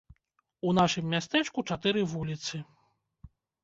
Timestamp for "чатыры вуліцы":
1.71-2.67